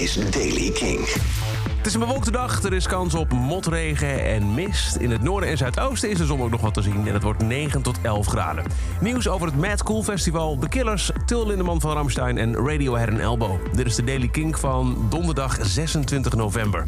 is 0.00 0.14
Daily 0.30 0.70
King. 0.70 0.98
Het 1.76 1.86
is 1.86 1.94
een 1.94 2.00
bewolkte 2.00 2.30
dag, 2.30 2.62
er 2.62 2.72
is 2.72 2.86
kans 2.86 3.14
op 3.14 3.32
motregen 3.32 4.24
en 4.24 4.54
mist. 4.54 4.96
In 4.96 5.10
het 5.10 5.22
noorden 5.22 5.48
en 5.48 5.56
zuidoosten 5.56 6.10
is 6.10 6.18
de 6.18 6.24
zon 6.24 6.40
ook 6.40 6.50
nog 6.50 6.60
wat 6.60 6.74
te 6.74 6.82
zien 6.82 7.06
en 7.06 7.12
het 7.14 7.22
wordt 7.22 7.42
9 7.42 7.82
tot 7.82 7.98
11 8.02 8.26
graden. 8.26 8.64
Nieuws 9.00 9.28
over 9.28 9.46
het 9.46 9.56
Mad 9.56 9.82
Cool 9.82 10.02
Festival, 10.02 10.58
The 10.58 10.68
Killers, 10.68 11.10
Till 11.26 11.46
Lindemann 11.46 11.80
van 11.80 11.92
Ramstein 11.92 12.38
en 12.38 12.54
Radiohead 12.54 13.08
en 13.08 13.20
Elbow. 13.20 13.58
Dit 13.72 13.86
is 13.86 13.94
de 13.94 14.04
Daily 14.04 14.28
King 14.28 14.58
van 14.58 15.06
donderdag 15.08 15.58
26 15.60 16.34
november. 16.34 16.84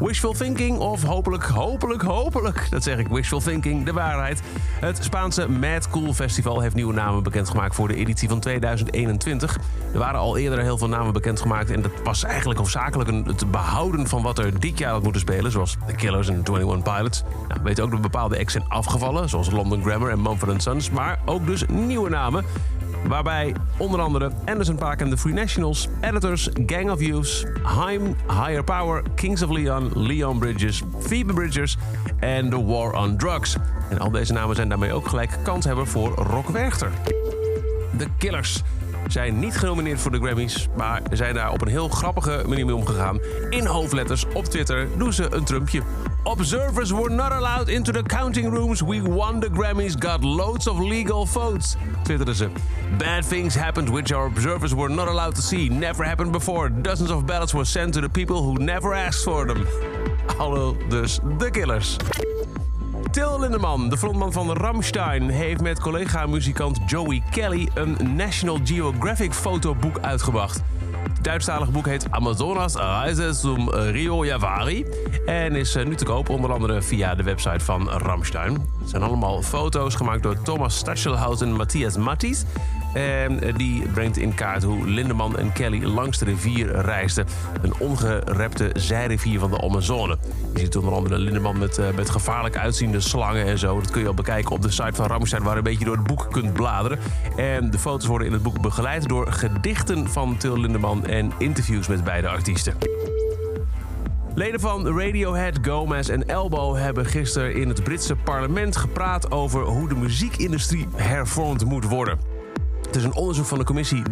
Wishful 0.00 0.32
thinking 0.32 0.78
of 0.78 1.02
hopelijk, 1.02 1.44
hopelijk, 1.44 2.02
hopelijk, 2.02 2.66
dat 2.70 2.82
zeg 2.82 2.98
ik, 2.98 3.08
wishful 3.08 3.40
thinking, 3.40 3.84
de 3.84 3.92
waarheid. 3.92 4.42
Het 4.80 4.98
Spaanse 5.04 5.48
Mad 5.48 5.88
Cool 5.88 6.14
Festival 6.14 6.60
heeft 6.60 6.74
nieuwe 6.74 6.92
namen 6.92 7.22
bekendgemaakt 7.22 7.74
voor 7.74 7.88
de 7.88 7.94
editie 7.94 8.28
van 8.28 8.40
2021. 8.40 9.58
Er 9.92 9.98
waren 9.98 10.20
al 10.20 10.36
eerder 10.36 10.60
heel 10.60 10.78
veel 10.78 10.88
namen 10.88 11.12
bekendgemaakt 11.12 11.70
en 11.70 11.82
dat 11.82 11.92
was 12.04 12.24
eigenlijk 12.24 12.58
hoofdzakelijk 12.58 13.10
het 13.26 13.50
behouden 13.50 14.06
van 14.06 14.22
wat 14.22 14.38
er 14.38 14.60
dit 14.60 14.78
jaar 14.78 14.92
had 14.92 15.02
moeten 15.02 15.20
spelen, 15.20 15.50
zoals 15.50 15.76
The 15.86 15.94
Killers 15.94 16.28
en 16.28 16.42
21 16.42 16.82
Pilots. 16.94 17.22
Nou, 17.22 17.60
we 17.60 17.62
weten 17.62 17.84
ook 17.84 17.90
dat 17.90 18.00
bepaalde 18.00 18.38
acts 18.38 18.52
zijn 18.52 18.68
afgevallen, 18.68 19.28
zoals 19.28 19.50
London 19.50 19.82
Grammar 19.82 20.10
en 20.10 20.22
Mumford 20.22 20.62
Sons, 20.62 20.90
maar 20.90 21.20
ook 21.24 21.46
dus 21.46 21.64
nieuwe 21.66 22.10
namen. 22.10 22.44
Waarbij 23.08 23.54
onder 23.76 24.00
andere 24.00 24.30
Anderson 24.44 24.76
Paak 24.76 25.00
en 25.00 25.10
de 25.10 25.18
Free 25.18 25.34
Nationals, 25.34 25.88
Editors, 26.00 26.48
Gang 26.66 26.90
of 26.90 27.00
Youths, 27.00 27.44
Haim, 27.62 28.16
Higher 28.28 28.64
Power, 28.64 29.02
Kings 29.14 29.42
of 29.42 29.50
Leon, 29.50 29.90
Leon 29.94 30.38
Bridges, 30.38 30.82
Phoebe 31.00 31.32
Bridgers 31.32 31.76
en 32.18 32.50
The 32.50 32.64
War 32.64 32.92
on 32.92 33.16
Drugs. 33.16 33.56
En 33.90 33.98
al 33.98 34.10
deze 34.10 34.32
namen 34.32 34.56
zijn 34.56 34.68
daarmee 34.68 34.92
ook 34.92 35.08
gelijk 35.08 35.38
kanshebber 35.42 35.86
voor 35.86 36.14
Rock 36.14 36.48
Werchter. 36.48 36.90
The 37.96 38.06
Killers 38.18 38.62
zijn 39.06 39.38
niet 39.38 39.56
genomineerd 39.56 40.00
voor 40.00 40.10
de 40.10 40.18
Grammys, 40.18 40.68
maar 40.76 41.02
zijn 41.10 41.34
daar 41.34 41.52
op 41.52 41.62
een 41.62 41.68
heel 41.68 41.88
grappige 41.88 42.42
manier 42.46 42.66
mee 42.66 42.74
omgegaan. 42.74 43.18
In 43.50 43.66
hoofdletters 43.66 44.24
op 44.34 44.44
Twitter 44.44 44.88
doen 44.98 45.12
ze 45.12 45.34
een 45.34 45.44
trumpje. 45.44 45.82
Observers 46.22 46.90
were 46.90 47.10
not 47.10 47.30
allowed 47.30 47.68
into 47.68 47.92
the 47.92 48.02
counting 48.02 48.54
rooms. 48.54 48.80
We 48.80 49.02
won 49.02 49.40
the 49.40 49.48
Grammys, 49.52 49.94
got 49.98 50.24
loads 50.24 50.68
of 50.68 50.78
legal 50.78 51.26
votes. 51.26 51.76
Twitterden 52.02 52.34
ze. 52.34 52.48
Bad 52.98 53.28
things 53.28 53.54
happened 53.54 53.88
which 53.88 54.12
our 54.12 54.26
observers 54.26 54.72
were 54.72 54.94
not 54.94 55.08
allowed 55.08 55.34
to 55.34 55.40
see. 55.40 55.70
Never 55.70 56.06
happened 56.06 56.32
before. 56.32 56.80
Dozens 56.82 57.10
of 57.10 57.24
ballots 57.24 57.52
were 57.52 57.64
sent 57.64 57.92
to 57.92 58.00
the 58.00 58.08
people 58.08 58.36
who 58.36 58.52
never 58.52 58.94
asked 58.94 59.22
for 59.22 59.46
them. 59.46 59.66
Hallo, 60.36 60.76
dus 60.88 61.20
de 61.38 61.50
killers. 61.50 61.96
Till 63.10 63.38
Lindemann, 63.38 63.88
de 63.88 63.98
frontman 63.98 64.32
van 64.32 64.52
Ramstein, 64.52 65.28
heeft 65.28 65.60
met 65.60 65.80
collega-muzikant 65.80 66.78
Joey 66.86 67.22
Kelly 67.30 67.68
een 67.74 67.96
National 68.16 68.58
Geographic 68.64 69.32
fotoboek 69.32 69.98
uitgebracht. 69.98 70.62
Het 71.02 71.24
Duitsstalige 71.24 71.70
boek 71.70 71.86
heet 71.86 72.10
Amazonas 72.10 72.74
Reise 72.74 73.32
zum 73.32 73.70
Rio 73.70 74.24
Javari 74.24 74.86
en 75.26 75.56
is 75.56 75.74
eh, 75.74 75.86
nu 75.86 75.94
te 75.94 76.04
koop 76.04 76.28
onder 76.28 76.52
andere 76.52 76.82
via 76.82 77.14
de 77.14 77.22
website 77.22 77.64
van 77.64 77.88
Ramstein. 77.88 78.52
Het 78.52 78.90
zijn 78.90 79.02
allemaal 79.02 79.42
foto's 79.42 79.94
gemaakt 79.94 80.22
door 80.22 80.42
Thomas 80.42 80.76
Stachelhaus 80.76 81.40
en 81.40 81.52
Matthias 81.52 81.96
Mattis. 81.96 82.44
En 82.94 83.42
eh, 83.42 83.54
die 83.56 83.88
brengt 83.88 84.16
in 84.16 84.34
kaart 84.34 84.62
hoe 84.62 84.86
Lindeman 84.86 85.38
en 85.38 85.52
Kelly 85.52 85.84
langs 85.84 86.18
de 86.18 86.24
rivier 86.24 86.70
reisden. 86.80 87.26
Een 87.62 87.74
ongerepte 87.78 88.70
zijrivier 88.74 89.38
van 89.38 89.50
de 89.50 89.60
Amazone. 89.60 90.18
Je 90.54 90.60
ziet 90.60 90.76
onder 90.76 90.94
andere 90.94 91.18
Lindeman 91.18 91.58
met, 91.58 91.78
uh, 91.78 91.86
met 91.94 92.10
gevaarlijk 92.10 92.56
uitziende 92.56 93.00
slangen 93.00 93.46
en 93.46 93.58
zo. 93.58 93.80
Dat 93.80 93.90
kun 93.90 94.00
je 94.00 94.06
al 94.06 94.14
bekijken 94.14 94.52
op 94.52 94.62
de 94.62 94.70
site 94.70 94.94
van 94.94 95.06
Ramstein... 95.06 95.42
waar 95.42 95.52
je 95.52 95.58
een 95.58 95.64
beetje 95.64 95.84
door 95.84 95.96
het 95.96 96.06
boek 96.06 96.26
kunt 96.30 96.52
bladeren. 96.52 96.98
En 97.36 97.70
de 97.70 97.78
foto's 97.78 98.06
worden 98.06 98.26
in 98.26 98.32
het 98.32 98.42
boek 98.42 98.60
begeleid 98.60 99.08
door 99.08 99.32
gedichten 99.32 100.08
van 100.08 100.36
Till 100.36 100.60
Lindeman... 100.60 101.06
en 101.06 101.32
interviews 101.38 101.88
met 101.88 102.04
beide 102.04 102.28
artiesten. 102.28 102.74
Leden 104.34 104.60
van 104.60 104.98
Radiohead, 104.98 105.58
Gomez 105.62 106.08
en 106.08 106.28
Elbow 106.28 106.76
hebben 106.76 107.06
gisteren 107.06 107.54
in 107.54 107.68
het 107.68 107.82
Britse 107.82 108.16
parlement 108.16 108.76
gepraat 108.76 109.30
over 109.30 109.62
hoe 109.62 109.88
de 109.88 109.94
muziekindustrie 109.94 110.86
hervormd 110.96 111.64
moet 111.64 111.84
worden. 111.84 112.39
Het 112.90 112.98
is 112.98 113.04
een 113.04 113.14
onderzoek 113.14 113.46
van 113.46 113.58
de 113.58 113.64
commissie 113.64 114.02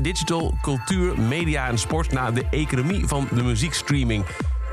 Digital, 0.00 0.54
Cultuur, 0.62 1.20
Media 1.20 1.68
en 1.68 1.78
Sport 1.78 2.12
naar 2.12 2.34
de 2.34 2.46
economie 2.50 3.06
van 3.06 3.28
de 3.30 3.42
muziekstreaming. 3.42 4.24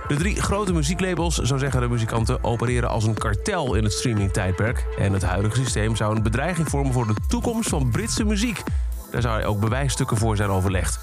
De 0.07 0.15
drie 0.15 0.41
grote 0.41 0.73
muzieklabels, 0.73 1.35
zo 1.35 1.57
zeggen 1.57 1.81
de 1.81 1.87
muzikanten, 1.87 2.43
opereren 2.43 2.89
als 2.89 3.03
een 3.03 3.13
kartel 3.13 3.75
in 3.75 3.83
het 3.83 3.93
streamingtijdperk. 3.93 4.85
En 4.97 5.13
het 5.13 5.23
huidige 5.23 5.55
systeem 5.55 5.95
zou 5.95 6.15
een 6.15 6.23
bedreiging 6.23 6.69
vormen 6.69 6.93
voor 6.93 7.07
de 7.07 7.15
toekomst 7.27 7.69
van 7.69 7.89
Britse 7.89 8.23
muziek. 8.23 8.63
Daar 9.11 9.21
zou 9.21 9.43
ook 9.43 9.59
bewijsstukken 9.59 10.17
voor 10.17 10.35
zijn 10.35 10.49
overlegd. 10.49 10.99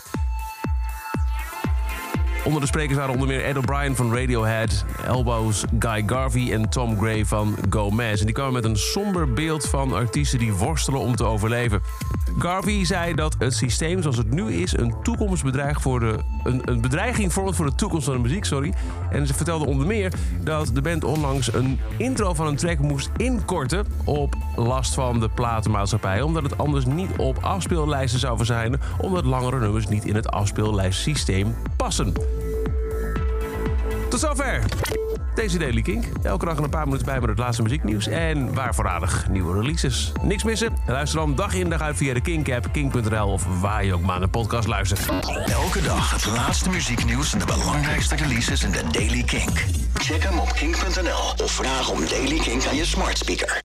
Onder 2.45 2.61
de 2.61 2.67
sprekers 2.67 2.99
waren 2.99 3.13
onder 3.13 3.29
meer 3.29 3.45
Ed 3.45 3.57
O'Brien 3.57 3.97
van 3.97 4.15
Radiohead, 4.15 4.85
Elbows, 5.07 5.65
Guy 5.79 6.03
Garvey 6.07 6.53
en 6.53 6.69
Tom 6.69 6.99
Gray 6.99 7.25
van 7.25 7.57
Gomez. 7.71 8.21
En 8.21 8.27
die 8.27 8.35
kwamen 8.35 8.53
met 8.53 8.65
een 8.65 8.77
somber 8.77 9.33
beeld 9.33 9.69
van 9.69 9.93
artiesten 9.93 10.39
die 10.39 10.53
worstelen 10.53 11.01
om 11.01 11.17
te 11.17 11.25
overleven. 11.25 11.83
Garvey 12.39 12.85
zei 12.85 13.15
dat 13.15 13.37
het 13.39 13.55
systeem 13.55 14.03
zoals 14.03 14.17
het 14.17 14.31
nu 14.31 14.53
is 14.53 14.77
een 14.77 14.95
toekomstbedreiging 15.03 15.83
voor 15.83 16.01
de, 16.01 16.19
een, 16.45 16.63
een 16.65 16.81
bedreiging 16.81 17.33
vormt 17.33 17.57
voor 17.57 17.67
de 17.67 17.75
toekomst 17.75 18.05
van 18.05 18.15
de 18.15 18.21
muziek. 18.21 18.45
Sorry. 18.45 18.73
En 19.11 19.27
ze 19.27 19.35
vertelde 19.35 19.67
onder 19.67 19.87
meer 19.87 20.13
dat 20.43 20.71
de 20.75 20.83
band 20.83 21.05
onlangs 21.05 21.55
een 21.55 21.81
intro 21.97 22.35
van 22.35 22.47
een 22.47 22.57
track 22.57 22.79
moest 22.79 23.11
inkorten 23.17 23.87
op 24.05 24.35
last 24.57 24.95
van 24.95 25.21
de 25.21 25.29
platenmaatschappij. 25.29 26.23
Omdat 26.23 26.43
het 26.43 26.59
anders 26.59 26.85
niet 26.85 27.11
op 27.17 27.39
afspeellijsten 27.41 28.21
zou 28.21 28.37
verschijnen, 28.37 28.81
omdat 29.01 29.25
langere 29.25 29.61
nummers 29.61 29.89
niet 29.89 30.05
in 30.05 30.15
het 30.15 30.31
afspeellijstsysteem 30.31 31.55
passen. 31.77 32.13
Tot 34.19 34.29
zover 34.29 34.63
deze 35.35 35.59
Daily 35.59 35.83
Kink. 35.83 36.05
Elke 36.23 36.45
dag 36.45 36.59
een 36.59 36.71
paar 36.71 36.85
minuten 36.85 37.07
bij 37.07 37.21
met 37.21 37.29
het 37.29 37.39
laatste 37.39 37.63
muzieknieuws 37.63 38.07
en 38.07 38.55
waar 38.55 38.75
voorradig 38.75 39.29
nieuwe 39.29 39.61
releases. 39.61 40.13
Niks 40.23 40.45
missen? 40.45 40.77
Luister 40.87 41.19
dan 41.19 41.35
dag 41.35 41.55
in 41.55 41.71
dag 41.71 41.81
uit 41.81 41.97
via 41.97 42.15
de 42.15 42.21
Kink-app, 42.21 42.69
kink.nl 42.73 43.29
of 43.29 43.61
waar 43.61 43.85
je 43.85 43.95
ook 43.95 44.03
maar 44.03 44.19
naar 44.19 44.29
podcast 44.29 44.69
luistert. 44.69 45.09
Elke 45.47 45.83
dag 45.83 46.11
het 46.11 46.27
laatste 46.27 46.71
muzieknieuws 46.71 47.33
en 47.33 47.39
de 47.39 47.45
belangrijkste 47.45 48.17
releases 48.17 48.65
in 48.65 48.71
de 48.71 48.83
Daily 48.91 49.23
Kink. 49.23 49.65
Check 49.95 50.23
hem 50.23 50.39
op 50.39 50.53
kink.nl 50.53 51.45
of 51.45 51.51
vraag 51.51 51.91
om 51.91 52.01
Daily 52.09 52.39
Kink 52.39 52.67
aan 52.67 52.77
je 52.77 52.85
smart 52.85 53.19
speaker. 53.19 53.57